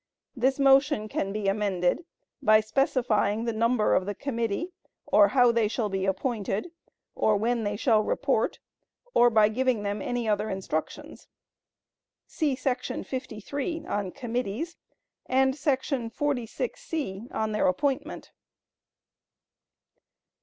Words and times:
This 0.35 0.57
motion 0.57 1.07
can 1.07 1.31
be 1.31 1.47
amended 1.47 2.03
by 2.41 2.59
specifying 2.59 3.45
the 3.45 3.53
number 3.53 3.93
of 3.93 4.07
the 4.07 4.15
committee, 4.15 4.71
or 5.05 5.27
how 5.27 5.51
they 5.51 5.67
shall 5.67 5.89
be 5.89 6.07
appointed, 6.07 6.71
or 7.13 7.37
when 7.37 7.63
they 7.63 7.75
shall 7.77 8.01
report, 8.01 8.57
or 9.13 9.29
by 9.29 9.47
giving 9.47 9.83
them 9.83 10.01
any 10.01 10.27
other 10.27 10.49
instructions. 10.49 11.27
[See§ 12.25 12.55
53 13.05 13.85
on 13.85 14.09
committees, 14.11 14.75
and§ 15.27 15.53
46 16.11 16.81
(c) 16.81 17.27
on 17.29 17.51
their 17.51 17.67
appointment. 17.67 18.31